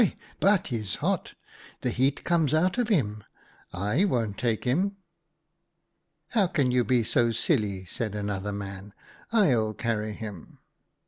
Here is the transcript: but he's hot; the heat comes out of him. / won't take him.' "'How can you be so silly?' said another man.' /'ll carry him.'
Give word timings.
but 0.39 0.69
he's 0.69 0.95
hot; 0.95 1.35
the 1.81 1.91
heat 1.91 2.23
comes 2.23 2.55
out 2.55 2.79
of 2.79 2.87
him. 2.87 3.23
/ 3.71 3.73
won't 3.75 4.35
take 4.35 4.63
him.' 4.63 4.95
"'How 6.31 6.47
can 6.47 6.71
you 6.71 6.83
be 6.83 7.03
so 7.03 7.29
silly?' 7.29 7.85
said 7.85 8.15
another 8.15 8.51
man.' 8.51 8.93
/'ll 9.31 9.75
carry 9.77 10.13
him.' 10.13 10.57